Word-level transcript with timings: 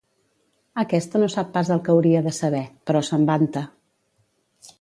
Aquesta 0.83 1.21
no 1.23 1.27
sap 1.33 1.51
pas 1.59 1.69
el 1.75 1.83
que 1.87 1.95
hauria 1.95 2.23
de 2.31 2.35
saber, 2.39 2.65
però 2.89 3.05
se'n 3.11 3.29
vanta. 3.29 3.67